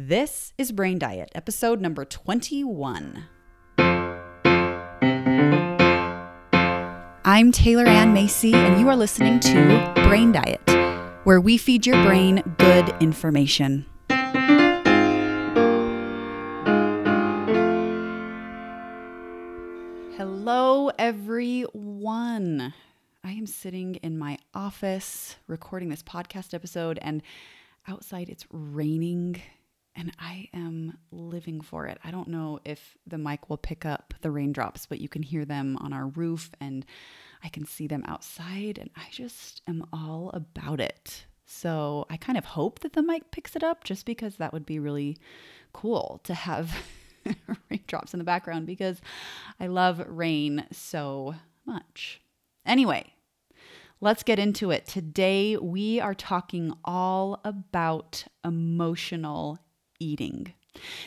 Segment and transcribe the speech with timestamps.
[0.00, 3.24] This is Brain Diet, episode number 21.
[7.24, 10.60] I'm Taylor Ann Macy, and you are listening to Brain Diet,
[11.24, 13.86] where we feed your brain good information.
[20.16, 22.72] Hello, everyone.
[23.24, 27.20] I am sitting in my office recording this podcast episode, and
[27.88, 29.42] outside it's raining
[29.98, 31.98] and I am living for it.
[32.04, 35.44] I don't know if the mic will pick up the raindrops, but you can hear
[35.44, 36.86] them on our roof and
[37.42, 41.26] I can see them outside, and I just am all about it.
[41.46, 44.66] So I kind of hope that the mic picks it up just because that would
[44.66, 45.18] be really
[45.72, 46.74] cool to have
[47.70, 49.00] raindrops in the background because
[49.58, 51.34] I love rain so
[51.64, 52.20] much.
[52.66, 53.14] Anyway,
[54.00, 54.86] let's get into it.
[54.86, 59.58] Today, we are talking all about emotional
[60.00, 60.54] eating.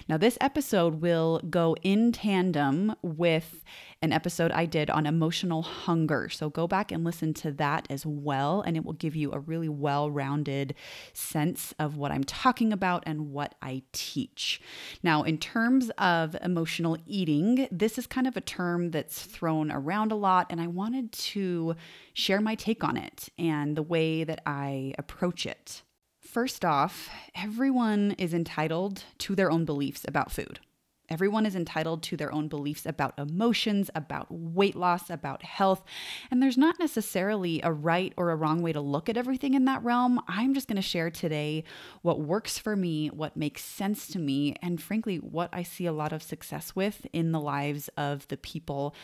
[0.07, 3.63] Now, this episode will go in tandem with
[4.01, 6.27] an episode I did on emotional hunger.
[6.29, 9.39] So go back and listen to that as well, and it will give you a
[9.39, 10.73] really well rounded
[11.13, 14.59] sense of what I'm talking about and what I teach.
[15.03, 20.11] Now, in terms of emotional eating, this is kind of a term that's thrown around
[20.11, 21.75] a lot, and I wanted to
[22.13, 25.83] share my take on it and the way that I approach it.
[26.31, 30.61] First off, everyone is entitled to their own beliefs about food.
[31.09, 35.83] Everyone is entitled to their own beliefs about emotions, about weight loss, about health.
[36.31, 39.65] And there's not necessarily a right or a wrong way to look at everything in
[39.65, 40.21] that realm.
[40.25, 41.65] I'm just going to share today
[42.01, 45.91] what works for me, what makes sense to me, and frankly, what I see a
[45.91, 48.95] lot of success with in the lives of the people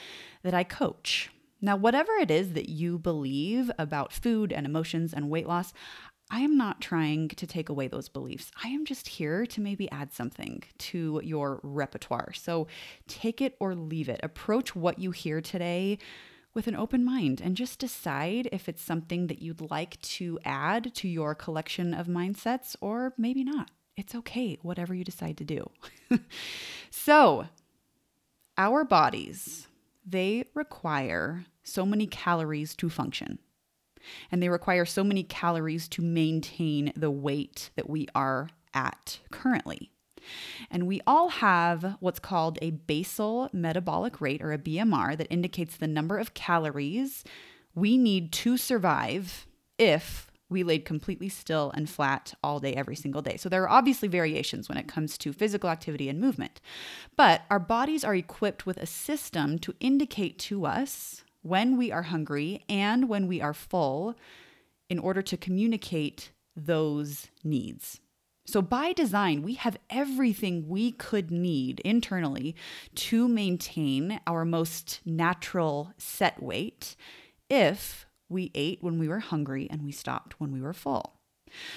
[0.44, 1.30] that I coach.
[1.60, 5.74] Now, whatever it is that you believe about food and emotions and weight loss,
[6.30, 8.52] I am not trying to take away those beliefs.
[8.64, 12.34] I am just here to maybe add something to your repertoire.
[12.34, 12.68] So
[13.08, 14.20] take it or leave it.
[14.24, 15.98] Approach what you hear today
[16.54, 20.94] with an open mind and just decide if it's something that you'd like to add
[20.96, 23.72] to your collection of mindsets or maybe not.
[23.96, 25.70] It's okay, whatever you decide to do.
[26.92, 27.48] so,
[28.58, 29.68] our bodies,
[30.06, 33.40] they require so many calories to function
[34.32, 39.92] and they require so many calories to maintain the weight that we are at currently.
[40.70, 45.78] And we all have what's called a basal metabolic rate or a BMR that indicates
[45.78, 47.24] the number of calories
[47.76, 49.46] we need to survive
[49.78, 53.38] if we laid completely still and flat all day, every single day.
[53.38, 56.62] So there are obviously variations when it comes to physical activity and movement.
[57.16, 62.04] But our bodies are equipped with a system to indicate to us when we are
[62.04, 64.16] hungry and when we are full
[64.90, 68.00] in order to communicate those needs.
[68.46, 72.56] So, by design, we have everything we could need internally
[72.96, 76.96] to maintain our most natural set weight
[77.50, 81.20] if we ate when we were hungry and we stopped when we were full.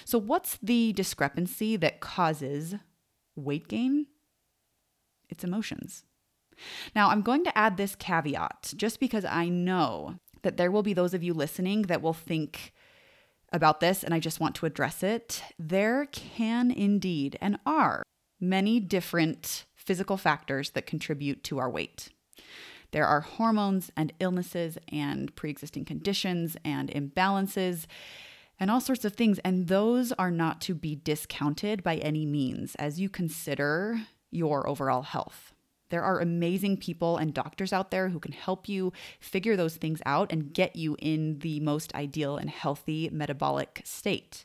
[0.04, 2.76] So, what's the discrepancy that causes
[3.34, 4.06] weight gain?
[5.28, 6.04] It's emotions.
[6.94, 10.94] Now, I'm going to add this caveat just because I know that there will be
[10.94, 12.72] those of you listening that will think
[13.52, 15.42] about this, and I just want to address it.
[15.58, 18.02] There can indeed and are
[18.40, 22.10] many different physical factors that contribute to our weight.
[22.92, 27.86] There are hormones and illnesses and pre existing conditions and imbalances
[28.58, 29.38] and all sorts of things.
[29.40, 34.00] And those are not to be discounted by any means as you consider
[34.30, 35.54] your overall health.
[35.90, 40.00] There are amazing people and doctors out there who can help you figure those things
[40.06, 44.44] out and get you in the most ideal and healthy metabolic state.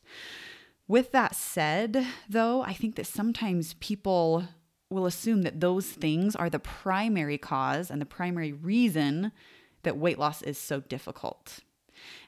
[0.88, 4.46] With that said, though, I think that sometimes people
[4.90, 9.32] will assume that those things are the primary cause and the primary reason
[9.84, 11.60] that weight loss is so difficult.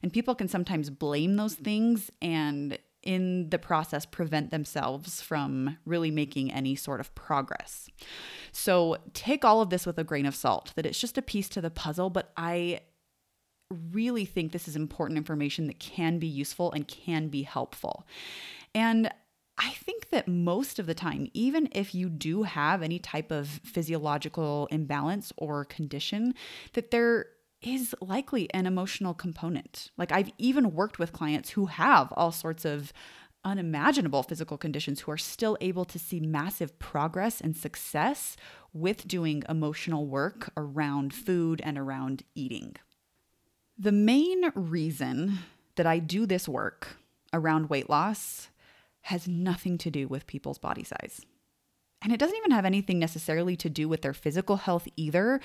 [0.01, 6.11] And people can sometimes blame those things and in the process prevent themselves from really
[6.11, 7.89] making any sort of progress.
[8.51, 11.47] So take all of this with a grain of salt, that it's just a piece
[11.49, 12.81] to the puzzle, but I
[13.91, 18.05] really think this is important information that can be useful and can be helpful.
[18.75, 19.09] And
[19.57, 23.47] I think that most of the time, even if you do have any type of
[23.47, 26.33] physiological imbalance or condition,
[26.73, 27.27] that there
[27.61, 29.91] is likely an emotional component.
[29.97, 32.93] Like I've even worked with clients who have all sorts of
[33.43, 38.35] unimaginable physical conditions who are still able to see massive progress and success
[38.73, 42.75] with doing emotional work around food and around eating.
[43.77, 45.39] The main reason
[45.75, 46.97] that I do this work
[47.31, 48.49] around weight loss
[49.01, 51.21] has nothing to do with people's body size.
[52.01, 55.39] And it doesn't even have anything necessarily to do with their physical health either,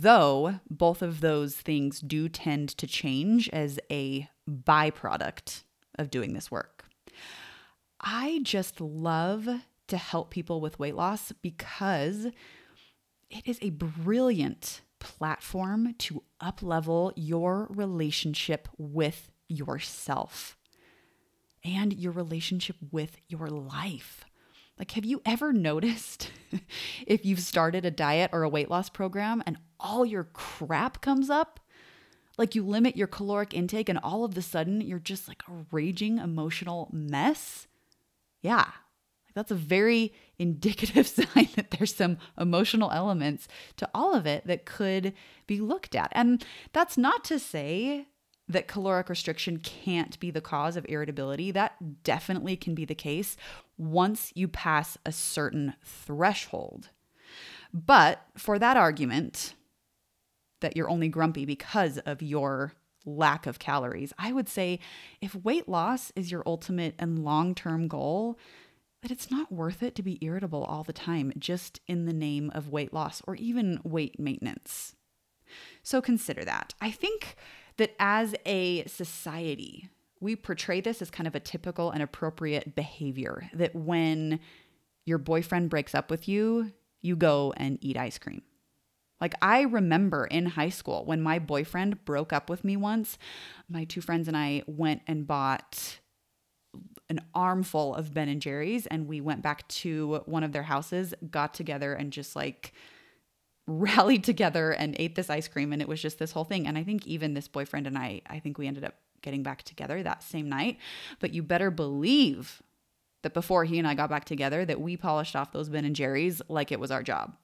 [0.00, 5.64] though both of those things do tend to change as a byproduct
[5.98, 6.84] of doing this work.
[8.00, 9.48] I just love
[9.88, 12.26] to help people with weight loss because
[13.30, 20.56] it is a brilliant platform to uplevel your relationship with yourself
[21.62, 24.24] and your relationship with your life.
[24.78, 26.30] Like, have you ever noticed
[27.06, 31.30] if you've started a diet or a weight loss program and all your crap comes
[31.30, 31.60] up?
[32.36, 35.64] Like, you limit your caloric intake and all of a sudden you're just like a
[35.70, 37.68] raging emotional mess?
[38.42, 43.46] Yeah, like that's a very indicative sign that there's some emotional elements
[43.76, 45.12] to all of it that could
[45.46, 46.10] be looked at.
[46.12, 48.08] And that's not to say
[48.48, 51.50] that caloric restriction can't be the cause of irritability.
[51.50, 53.36] That definitely can be the case
[53.78, 56.90] once you pass a certain threshold.
[57.72, 59.54] But for that argument,
[60.60, 62.74] that you're only grumpy because of your
[63.06, 64.78] lack of calories, I would say
[65.20, 68.38] if weight loss is your ultimate and long term goal,
[69.02, 72.50] that it's not worth it to be irritable all the time just in the name
[72.54, 74.94] of weight loss or even weight maintenance.
[75.82, 76.72] So consider that.
[76.80, 77.36] I think
[77.76, 79.88] that as a society,
[80.20, 84.40] we portray this as kind of a typical and appropriate behavior that when
[85.04, 86.72] your boyfriend breaks up with you,
[87.02, 88.42] you go and eat ice cream.
[89.20, 93.18] Like, I remember in high school when my boyfriend broke up with me once,
[93.68, 95.98] my two friends and I went and bought
[97.08, 101.14] an armful of Ben and Jerry's and we went back to one of their houses,
[101.30, 102.72] got together and just like
[103.66, 106.66] rallied together and ate this ice cream and it was just this whole thing.
[106.66, 109.62] And I think even this boyfriend and I I think we ended up getting back
[109.62, 110.78] together that same night,
[111.18, 112.62] but you better believe
[113.22, 115.96] that before he and I got back together that we polished off those Ben and
[115.96, 117.34] Jerry's like it was our job.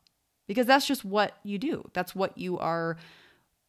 [0.47, 1.89] Because that's just what you do.
[1.95, 2.97] That's what you are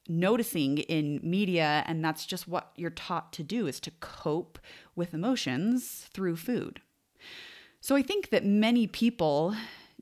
[0.09, 4.59] noticing in media and that's just what you're taught to do is to cope
[4.95, 6.81] with emotions through food.
[7.80, 9.56] So I think that many people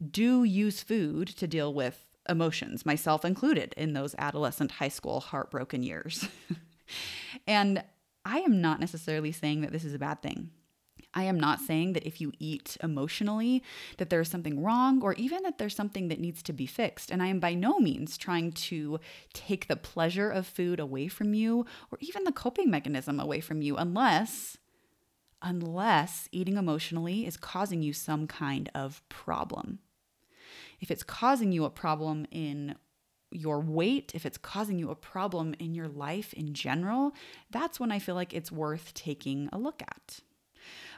[0.10, 5.84] do use food to deal with emotions, myself included in those adolescent high school heartbroken
[5.84, 6.28] years.
[7.48, 7.84] and
[8.26, 10.52] I am not necessarily saying that this is a bad thing.
[11.14, 13.64] I am not saying that if you eat emotionally
[13.98, 17.10] that there's something wrong or even that there's something that needs to be fixed.
[17.10, 19.00] And I am by no means trying to
[19.34, 23.62] take the pleasure of food away from you or even the coping mechanism away from
[23.62, 24.58] you unless
[25.42, 29.80] unless eating emotionally is causing you some kind of problem.
[30.80, 32.76] If it's causing you a problem in
[33.32, 37.14] your weight, if it's causing you a problem in your life in general,
[37.52, 40.22] that's when I feel like it's worth taking a look at.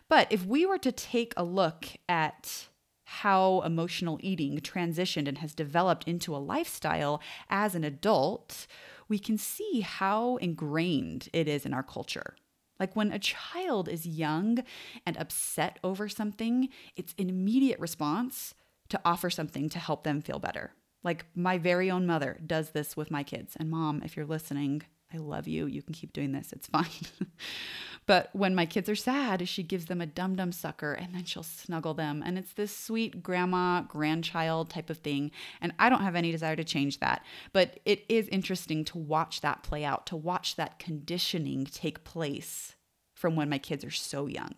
[0.07, 2.67] But if we were to take a look at
[3.05, 8.67] how emotional eating transitioned and has developed into a lifestyle as an adult,
[9.09, 12.35] we can see how ingrained it is in our culture.
[12.79, 14.59] Like when a child is young
[15.05, 18.53] and upset over something, its an immediate response
[18.91, 20.71] to offer something to help them feel better.
[21.03, 23.55] Like my very own mother does this with my kids.
[23.59, 24.83] And mom, if you're listening,
[25.13, 25.65] I love you.
[25.65, 26.53] You can keep doing this.
[26.53, 26.85] It's fine.
[28.05, 31.25] but when my kids are sad, she gives them a dum dum sucker and then
[31.25, 32.21] she'll snuggle them.
[32.25, 35.31] And it's this sweet grandma, grandchild type of thing.
[35.59, 37.25] And I don't have any desire to change that.
[37.51, 42.75] But it is interesting to watch that play out, to watch that conditioning take place
[43.15, 44.55] from when my kids are so young.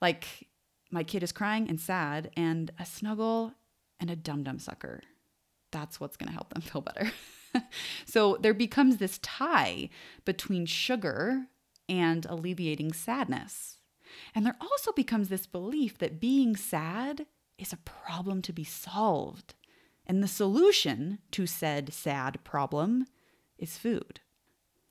[0.00, 0.47] Like
[0.90, 3.54] my kid is crying and sad, and a snuggle
[4.00, 5.02] and a dum dum sucker.
[5.70, 7.12] That's what's going to help them feel better.
[8.06, 9.90] so there becomes this tie
[10.24, 11.46] between sugar
[11.88, 13.78] and alleviating sadness.
[14.34, 17.26] And there also becomes this belief that being sad
[17.58, 19.54] is a problem to be solved.
[20.06, 23.06] And the solution to said sad problem
[23.58, 24.20] is food.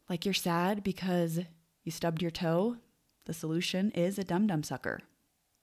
[0.10, 1.40] Like you're sad because
[1.84, 2.78] you stubbed your toe,
[3.26, 5.02] the solution is a dum dum sucker.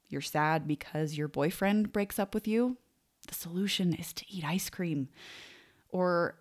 [0.08, 2.76] You're sad because your boyfriend breaks up with you,
[3.26, 5.08] the solution is to eat ice cream.
[5.88, 6.38] Or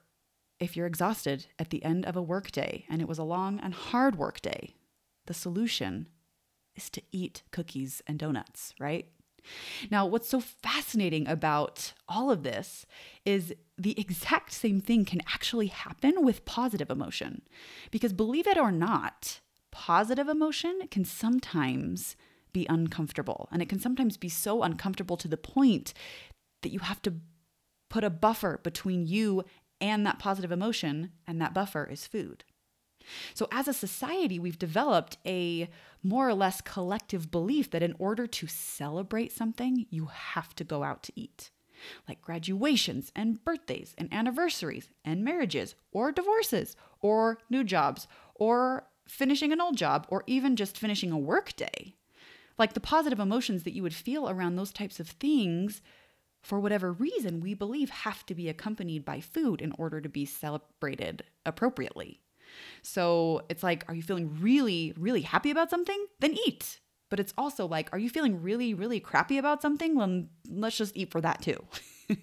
[0.59, 3.73] if you're exhausted at the end of a workday and it was a long and
[3.73, 4.75] hard workday,
[5.25, 6.09] the solution
[6.75, 9.07] is to eat cookies and donuts, right?
[9.91, 12.85] Now, what's so fascinating about all of this
[13.25, 17.41] is the exact same thing can actually happen with positive emotion.
[17.91, 19.41] Because believe it or not,
[19.71, 22.15] positive emotion can sometimes
[22.53, 23.49] be uncomfortable.
[23.51, 25.93] And it can sometimes be so uncomfortable to the point
[26.61, 27.15] that you have to
[27.89, 29.43] put a buffer between you
[29.81, 32.45] and that positive emotion, and that buffer is food.
[33.33, 35.69] So, as a society, we've developed a
[36.01, 40.83] more or less collective belief that in order to celebrate something, you have to go
[40.83, 41.51] out to eat.
[42.07, 49.51] Like graduations and birthdays and anniversaries and marriages or divorces or new jobs or finishing
[49.51, 51.95] an old job or even just finishing a work day.
[52.57, 55.81] Like the positive emotions that you would feel around those types of things,
[56.41, 60.25] for whatever reason, we believe have to be accompanied by food in order to be
[60.25, 62.19] celebrated appropriately.
[62.81, 66.05] So it's like, are you feeling really, really happy about something?
[66.19, 66.79] Then eat.
[67.09, 69.95] But it's also like, are you feeling really, really crappy about something?
[69.95, 71.63] Well, let's just eat for that too.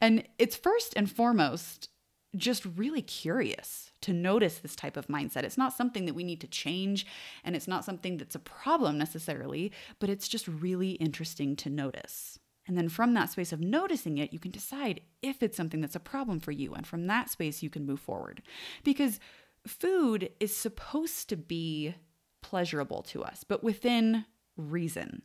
[0.00, 1.88] and it's first and foremost
[2.36, 5.42] just really curious to notice this type of mindset.
[5.42, 7.04] It's not something that we need to change,
[7.42, 12.38] and it's not something that's a problem necessarily, but it's just really interesting to notice.
[12.68, 15.96] And then from that space of noticing it, you can decide if it's something that's
[15.96, 16.72] a problem for you.
[16.72, 18.42] And from that space, you can move forward.
[18.84, 19.18] Because
[19.66, 21.96] food is supposed to be
[22.42, 24.24] pleasurable to us, but within
[24.56, 25.22] reason.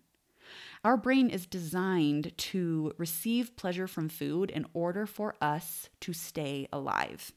[0.83, 6.67] Our brain is designed to receive pleasure from food in order for us to stay
[6.73, 7.31] alive.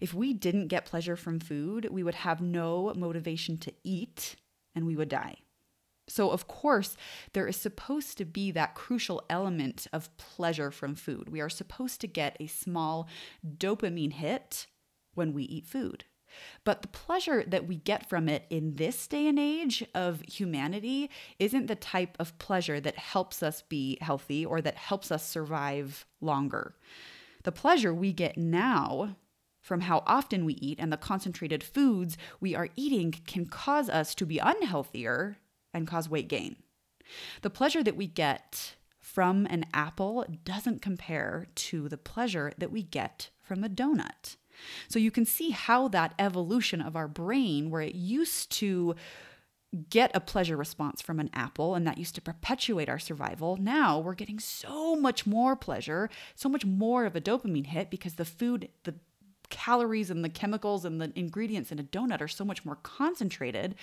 [0.00, 4.36] If we didn't get pleasure from food, we would have no motivation to eat
[4.74, 5.36] and we would die.
[6.08, 6.96] So, of course,
[7.32, 11.28] there is supposed to be that crucial element of pleasure from food.
[11.28, 13.08] We are supposed to get a small
[13.46, 14.66] dopamine hit
[15.14, 16.04] when we eat food.
[16.64, 21.10] But the pleasure that we get from it in this day and age of humanity
[21.38, 26.06] isn't the type of pleasure that helps us be healthy or that helps us survive
[26.20, 26.74] longer.
[27.44, 29.16] The pleasure we get now
[29.62, 34.14] from how often we eat and the concentrated foods we are eating can cause us
[34.16, 35.36] to be unhealthier
[35.72, 36.56] and cause weight gain.
[37.40, 42.82] The pleasure that we get from an apple doesn't compare to the pleasure that we
[42.82, 44.36] get from a donut.
[44.88, 48.94] So you can see how that evolution of our brain, where it used to
[49.88, 53.98] get a pleasure response from an apple and that used to perpetuate our survival, now
[53.98, 58.24] we're getting so much more pleasure, so much more of a dopamine hit because the
[58.24, 58.94] food, the
[59.52, 63.76] calories and the chemicals and the ingredients in a donut are so much more concentrated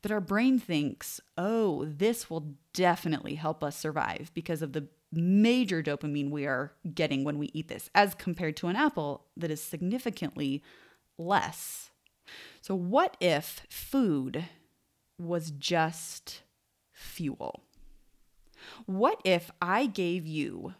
[0.00, 5.82] that our brain thinks, oh, this will definitely help us survive because of the major
[5.82, 9.62] dopamine we are getting when we eat this, as compared to an apple that is
[9.62, 10.62] significantly
[11.18, 11.90] less.
[12.62, 14.46] So, what if food
[15.18, 16.40] was just
[16.92, 17.60] fuel?
[18.86, 20.74] What if I gave you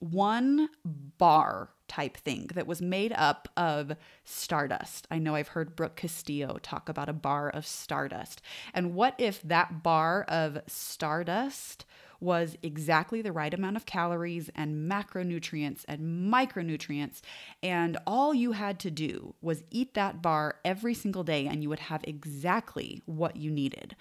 [0.00, 3.92] one bar type thing that was made up of
[4.24, 5.06] stardust.
[5.10, 8.42] I know I've heard Brooke Castillo talk about a bar of stardust.
[8.74, 11.84] And what if that bar of stardust
[12.20, 17.20] was exactly the right amount of calories and macronutrients and micronutrients.
[17.62, 21.68] And all you had to do was eat that bar every single day, and you
[21.68, 23.94] would have exactly what you needed.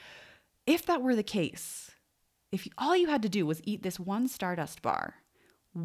[0.65, 1.91] If that were the case,
[2.51, 5.15] if all you had to do was eat this one Stardust bar,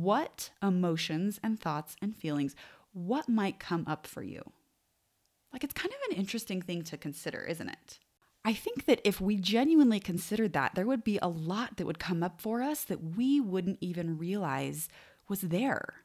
[0.01, 2.55] what emotions and thoughts and feelings,
[2.93, 4.43] what might come up for you?
[5.53, 7.99] Like, it's kind of an interesting thing to consider, isn't it?
[8.45, 11.99] I think that if we genuinely considered that, there would be a lot that would
[11.99, 14.89] come up for us that we wouldn't even realize
[15.29, 16.03] was there.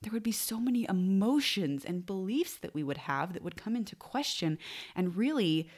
[0.00, 3.74] There would be so many emotions and beliefs that we would have that would come
[3.74, 4.58] into question
[4.94, 5.68] and really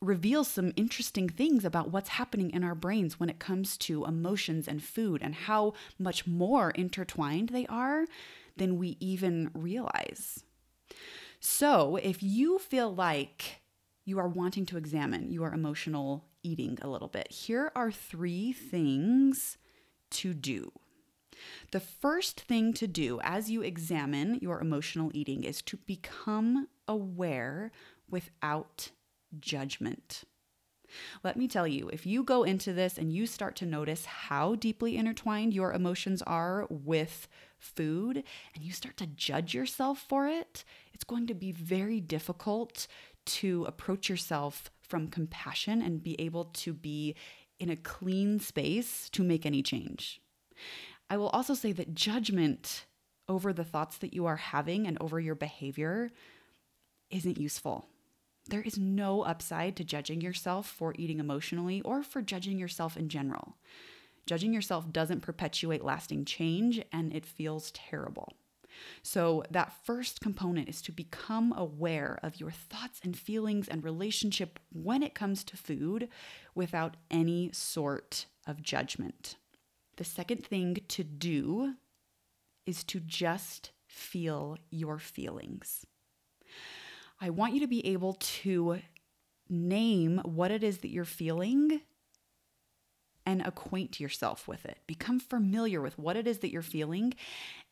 [0.00, 4.68] reveals some interesting things about what's happening in our brains when it comes to emotions
[4.68, 8.06] and food and how much more intertwined they are
[8.56, 10.44] than we even realize.
[11.40, 13.60] So, if you feel like
[14.04, 19.58] you are wanting to examine your emotional eating a little bit, here are three things
[20.10, 20.72] to do.
[21.70, 27.70] The first thing to do as you examine your emotional eating is to become aware
[28.10, 28.90] without
[29.40, 30.24] judgment.
[31.22, 34.54] Let me tell you, if you go into this and you start to notice how
[34.54, 38.22] deeply intertwined your emotions are with food
[38.54, 42.86] and you start to judge yourself for it, it's going to be very difficult
[43.26, 47.14] to approach yourself from compassion and be able to be
[47.60, 50.20] in a clean space to make any change.
[51.10, 52.86] I will also say that judgment
[53.28, 56.10] over the thoughts that you are having and over your behavior
[57.10, 57.88] isn't useful.
[58.48, 63.08] There is no upside to judging yourself for eating emotionally or for judging yourself in
[63.08, 63.56] general.
[64.26, 68.32] Judging yourself doesn't perpetuate lasting change and it feels terrible.
[69.02, 74.60] So, that first component is to become aware of your thoughts and feelings and relationship
[74.72, 76.08] when it comes to food
[76.54, 79.36] without any sort of judgment.
[79.96, 81.74] The second thing to do
[82.66, 85.84] is to just feel your feelings.
[87.20, 88.80] I want you to be able to
[89.48, 91.80] name what it is that you're feeling
[93.26, 94.78] and acquaint yourself with it.
[94.86, 97.14] Become familiar with what it is that you're feeling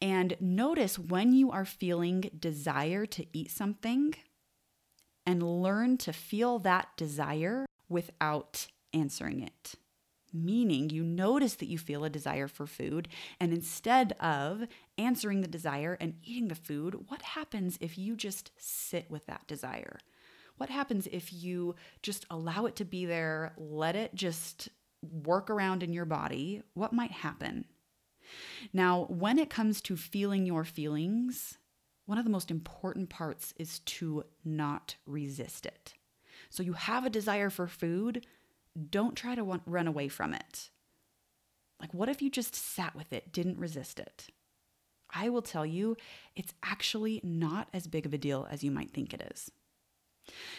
[0.01, 4.15] and notice when you are feeling desire to eat something
[5.25, 9.75] and learn to feel that desire without answering it.
[10.33, 13.09] Meaning, you notice that you feel a desire for food,
[13.41, 14.67] and instead of
[14.99, 19.47] answering the desire and eating the food, what happens if you just sit with that
[19.47, 19.99] desire?
[20.57, 24.69] What happens if you just allow it to be there, let it just
[25.03, 26.63] work around in your body?
[26.75, 27.67] What might happen?
[28.73, 31.59] Now, when it comes to feeling your feelings,
[32.07, 35.95] one of the most important parts is to not resist it.
[36.51, 38.27] So, you have a desire for food,
[38.77, 40.71] don't try to run away from it.
[41.81, 44.29] Like, what if you just sat with it, didn't resist it?
[45.15, 45.97] I will tell you,
[46.35, 49.51] it's actually not as big of a deal as you might think it is.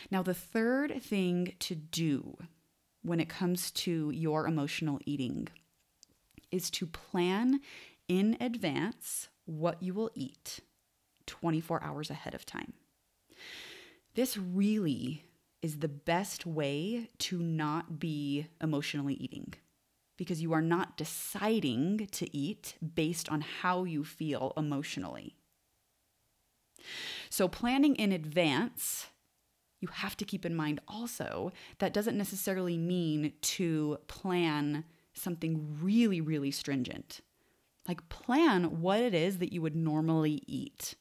[0.10, 2.38] Now, the third thing to do
[3.02, 5.48] when it comes to your emotional eating
[6.52, 7.60] is to plan
[8.08, 10.62] in advance what you will eat
[11.26, 12.74] 24 hours ahead of time.
[14.16, 15.24] This really
[15.68, 19.54] is the best way to not be emotionally eating
[20.16, 25.36] because you are not deciding to eat based on how you feel emotionally.
[27.30, 29.08] So, planning in advance,
[29.82, 36.22] you have to keep in mind also that doesn't necessarily mean to plan something really,
[36.22, 37.20] really stringent.
[37.90, 40.96] Like, plan what it is that you would normally eat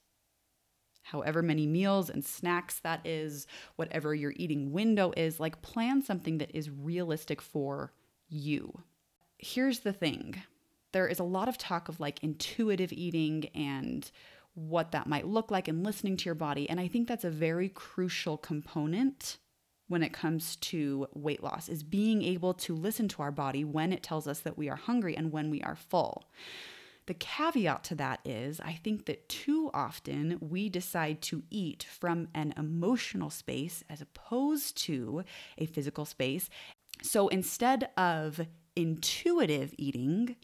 [1.10, 3.46] however many meals and snacks that is,
[3.76, 7.92] whatever your eating window is, like plan something that is realistic for
[8.28, 8.82] you.
[9.38, 10.42] Here's the thing
[10.92, 14.10] there is a lot of talk of like intuitive eating and
[14.54, 16.68] what that might look like and listening to your body.
[16.70, 19.36] And I think that's a very crucial component
[19.88, 23.92] when it comes to weight loss is being able to listen to our body when
[23.92, 26.24] it tells us that we are hungry and when we are full.
[27.06, 32.28] The caveat to that is I think that too often we decide to eat from
[32.34, 35.22] an emotional space as opposed to
[35.56, 36.48] a physical space.
[37.02, 38.40] So instead of
[38.74, 40.36] intuitive eating,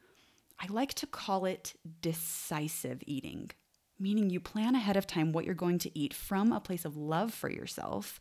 [0.61, 3.51] I like to call it decisive eating
[4.03, 6.97] meaning you plan ahead of time what you're going to eat from a place of
[6.97, 8.19] love for yourself,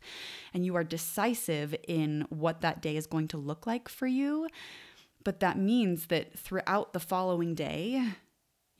[0.54, 4.46] and you are decisive in what that day is going to look like for you.
[5.24, 8.04] But that means that throughout the following day,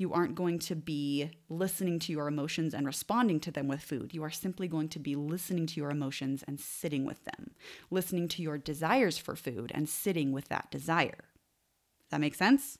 [0.02, 4.12] you aren't going to be listening to your emotions and responding to them with food.
[4.12, 7.52] You are simply going to be listening to your emotions and sitting with them,
[7.88, 11.24] listening to your desires for food and sitting with that desire.
[12.10, 12.76] That makes sense?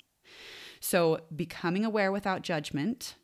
[0.81, 3.15] So, becoming aware without judgment,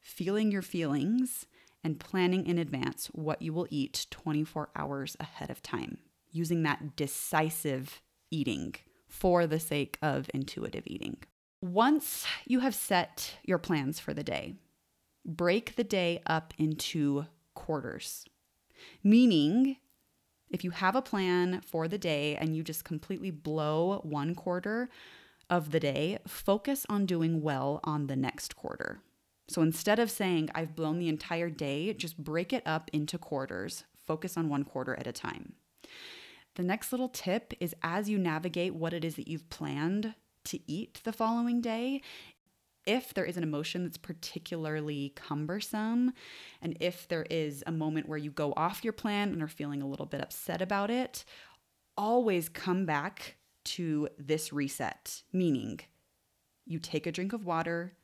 [0.00, 1.46] feeling your feelings,
[1.84, 5.98] and planning in advance what you will eat 24 hours ahead of time,
[6.32, 8.74] using that decisive eating
[9.08, 11.18] for the sake of intuitive eating.
[11.66, 14.54] Once you have set your plans for the day,
[15.24, 18.24] break the day up into quarters.
[19.02, 19.76] Meaning,
[20.48, 24.88] if you have a plan for the day and you just completely blow one quarter
[25.50, 29.00] of the day, focus on doing well on the next quarter.
[29.48, 33.82] So instead of saying, I've blown the entire day, just break it up into quarters.
[34.06, 35.54] Focus on one quarter at a time.
[36.54, 40.14] The next little tip is as you navigate what it is that you've planned
[40.46, 42.02] to eat the following day
[42.86, 46.12] if there is an emotion that's particularly cumbersome,
[46.62, 49.82] and if there is a moment where you go off your plan and are feeling
[49.82, 51.24] a little bit upset about it,
[51.96, 55.80] always come back to this reset, meaning
[56.64, 57.94] you take a drink of water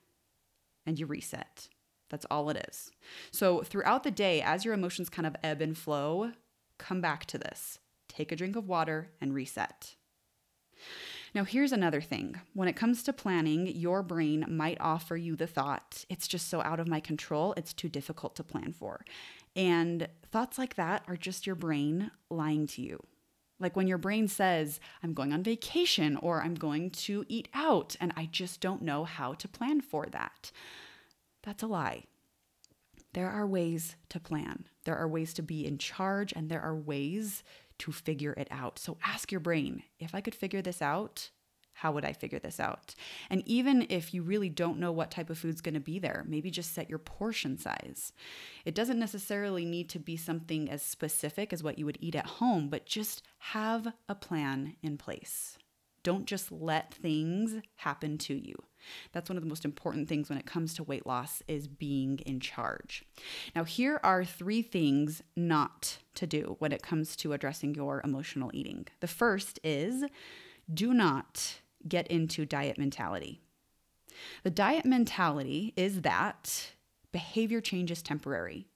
[0.84, 1.68] and you reset.
[2.10, 2.90] That's all it is.
[3.30, 6.32] So, throughout the day, as your emotions kind of ebb and flow,
[6.78, 7.78] come back to this.
[8.08, 9.94] Take a drink of water and reset.
[11.34, 12.38] Now, here's another thing.
[12.52, 16.60] When it comes to planning, your brain might offer you the thought, it's just so
[16.60, 19.04] out of my control, it's too difficult to plan for.
[19.56, 23.02] And thoughts like that are just your brain lying to you.
[23.58, 27.96] Like when your brain says, I'm going on vacation or I'm going to eat out
[28.00, 30.50] and I just don't know how to plan for that.
[31.42, 32.04] That's a lie.
[33.14, 36.74] There are ways to plan, there are ways to be in charge, and there are
[36.74, 37.42] ways
[37.82, 38.78] to figure it out.
[38.78, 41.30] So ask your brain if I could figure this out,
[41.74, 42.94] how would I figure this out?
[43.28, 46.24] And even if you really don't know what type of food's going to be there,
[46.28, 48.12] maybe just set your portion size.
[48.64, 52.26] It doesn't necessarily need to be something as specific as what you would eat at
[52.26, 55.58] home, but just have a plan in place.
[56.04, 58.54] Don't just let things happen to you.
[59.12, 62.18] That's one of the most important things when it comes to weight loss is being
[62.26, 63.04] in charge.
[63.54, 68.50] Now, here are three things not to do when it comes to addressing your emotional
[68.52, 68.86] eating.
[69.00, 70.04] The first is
[70.72, 73.40] do not get into diet mentality.
[74.42, 76.72] The diet mentality is that
[77.12, 78.66] behavior change is temporary,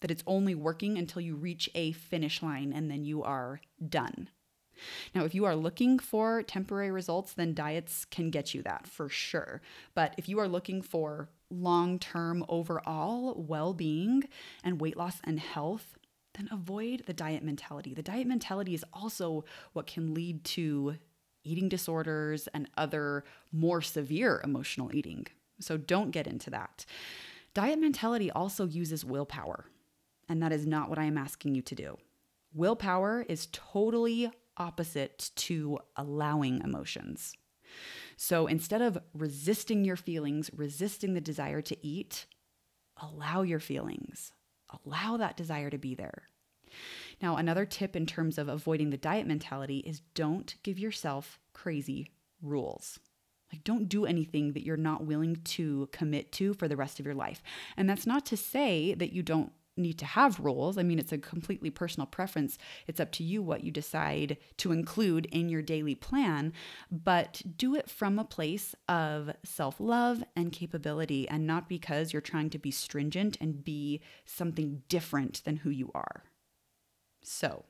[0.00, 4.28] that it's only working until you reach a finish line and then you are done.
[5.14, 9.08] Now, if you are looking for temporary results, then diets can get you that for
[9.08, 9.60] sure.
[9.94, 14.24] But if you are looking for long term overall well being
[14.62, 15.96] and weight loss and health,
[16.34, 17.94] then avoid the diet mentality.
[17.94, 20.96] The diet mentality is also what can lead to
[21.44, 25.26] eating disorders and other more severe emotional eating.
[25.60, 26.84] So don't get into that.
[27.52, 29.66] Diet mentality also uses willpower,
[30.28, 31.98] and that is not what I am asking you to do.
[32.52, 37.34] Willpower is totally opposite to allowing emotions.
[38.16, 42.26] So instead of resisting your feelings, resisting the desire to eat,
[43.00, 44.32] allow your feelings,
[44.84, 46.28] allow that desire to be there.
[47.22, 52.10] Now, another tip in terms of avoiding the diet mentality is don't give yourself crazy
[52.42, 52.98] rules.
[53.52, 57.06] Like, don't do anything that you're not willing to commit to for the rest of
[57.06, 57.42] your life.
[57.76, 60.78] And that's not to say that you don't need to have rules.
[60.78, 62.58] I mean, it's a completely personal preference.
[62.86, 66.52] It's up to you what you decide to include in your daily plan,
[66.90, 72.22] but do it from a place of self love and capability and not because you're
[72.22, 76.24] trying to be stringent and be something different than who you are.
[77.22, 77.64] So,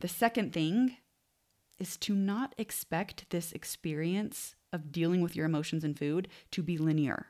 [0.00, 0.96] the second thing
[1.78, 6.78] is to not expect this experience of dealing with your emotions and food to be
[6.78, 7.26] linear.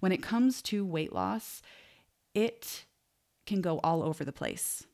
[0.00, 1.62] When it comes to weight loss,
[2.34, 2.86] it
[3.46, 4.86] can go all over the place.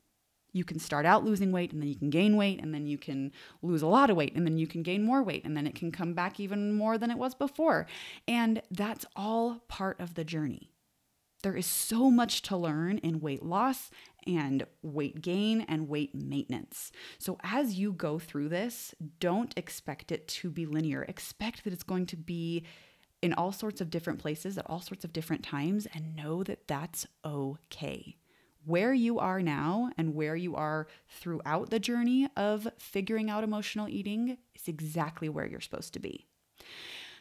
[0.52, 2.96] You can start out losing weight and then you can gain weight and then you
[2.96, 3.30] can
[3.60, 5.74] lose a lot of weight and then you can gain more weight and then it
[5.74, 7.86] can come back even more than it was before.
[8.26, 10.70] And that's all part of the journey.
[11.42, 13.90] There is so much to learn in weight loss
[14.26, 16.90] and weight gain and weight maintenance.
[17.18, 21.02] So, as you go through this, don't expect it to be linear.
[21.02, 22.64] Expect that it's going to be
[23.22, 26.66] in all sorts of different places at all sorts of different times and know that
[26.66, 28.16] that's okay
[28.66, 33.88] where you are now and where you are throughout the journey of figuring out emotional
[33.88, 36.26] eating is exactly where you're supposed to be.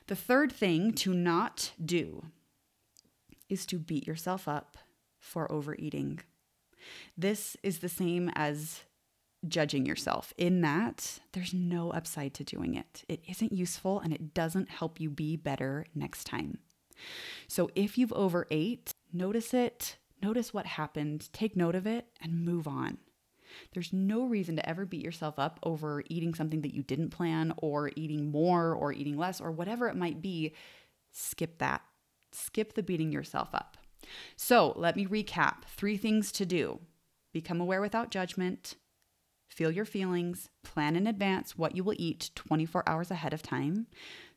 [0.08, 2.26] The third thing to not do
[3.48, 4.78] is to beat yourself up
[5.20, 6.20] for overeating.
[7.18, 8.82] This is the same as
[9.48, 13.04] judging yourself, in that there's no upside to doing it.
[13.08, 16.58] It isn't useful and it doesn't help you be better next time.
[17.48, 22.68] So if you've overate, notice it, Notice what happened, take note of it, and move
[22.68, 22.98] on.
[23.76, 27.54] There's no reason to ever beat yourself up over eating something that you didn't plan,
[27.58, 30.56] or eating more, or eating less, or whatever it might be.
[31.12, 31.84] Skip that.
[32.32, 33.78] Skip the beating yourself up.
[34.36, 36.80] So let me recap three things to do
[37.32, 38.78] become aware without judgment,
[39.48, 43.86] feel your feelings, plan in advance what you will eat 24 hours ahead of time.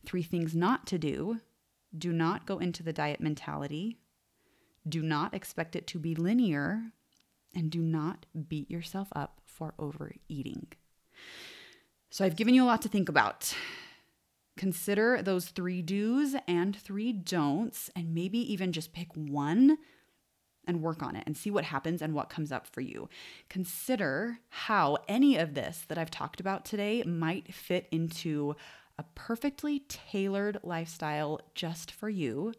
[0.04, 1.40] Three things not to do
[1.96, 3.96] do not go into the diet mentality.
[4.88, 6.92] Do not expect it to be linear
[7.54, 10.68] and do not beat yourself up for overeating.
[12.10, 13.54] So, I've given you a lot to think about.
[14.56, 19.78] Consider those three do's and three don'ts, and maybe even just pick one
[20.66, 23.08] and work on it and see what happens and what comes up for you.
[23.48, 28.54] Consider how any of this that I've talked about today might fit into
[28.98, 32.52] a perfectly tailored lifestyle just for you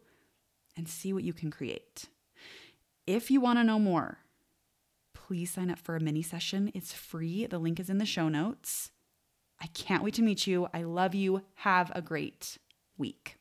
[0.76, 2.06] and see what you can create.
[3.10, 4.18] If you want to know more,
[5.14, 6.70] please sign up for a mini session.
[6.74, 7.44] It's free.
[7.44, 8.92] The link is in the show notes.
[9.60, 10.68] I can't wait to meet you.
[10.72, 11.42] I love you.
[11.56, 12.58] Have a great
[12.96, 13.39] week.